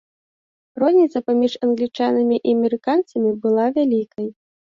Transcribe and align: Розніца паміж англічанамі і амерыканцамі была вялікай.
Розніца 0.83 1.21
паміж 1.27 1.53
англічанамі 1.67 2.35
і 2.47 2.55
амерыканцамі 2.57 3.31
была 3.45 3.65
вялікай. 3.79 4.27